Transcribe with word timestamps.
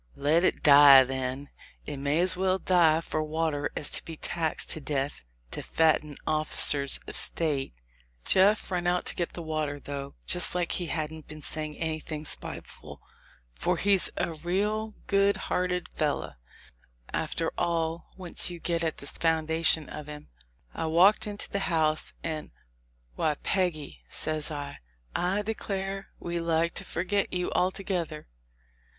"Let 0.15 0.43
it 0.43 0.63
die, 0.63 1.03
then; 1.03 1.49
it 1.85 1.97
may 1.97 2.21
as 2.21 2.35
well 2.35 2.57
die 2.57 3.01
for 3.01 3.21
water^as 3.21 3.93
to 3.93 4.03
be 4.03 4.17
taxed 4.17 4.71
to 4.71 4.81
death 4.81 5.23
to 5.51 5.61
fatten 5.61 6.17
officers 6.25 6.99
of 7.05 7.15
State." 7.15 7.75
Jeff 8.25 8.71
run 8.71 8.87
off 8.87 9.03
to 9.03 9.15
get 9.15 9.33
the 9.33 9.43
water, 9.43 9.79
though, 9.79 10.15
just 10.25 10.55
like 10.55 10.71
he 10.71 10.87
hadn't 10.87 11.27
been 11.27 11.43
saying 11.43 11.77
anything 11.77 12.25
spiteful 12.25 12.99
for 13.53 13.77
he's 13.77 14.09
a 14.17 14.33
raal 14.33 14.95
good 15.05 15.37
hearted 15.37 15.87
fellow, 15.89 16.33
after 17.13 17.51
all, 17.55 18.09
once 18.17 18.49
you 18.49 18.59
get 18.59 18.83
at 18.83 18.97
the 18.97 19.05
foundation 19.05 19.87
of 19.87 20.07
him. 20.07 20.29
I 20.73 20.87
walked 20.87 21.27
into 21.27 21.47
the 21.47 21.59
house, 21.69 22.11
and, 22.23 22.49
"Why, 23.15 23.35
Peggy," 23.35 24.01
says 24.09 24.49
I, 24.49 24.79
"declare 25.13 26.07
we 26.19 26.39
like 26.39 26.73
to 26.73 26.83
forgot 26.83 27.31
you 27.31 27.51
altogether." 27.51 28.25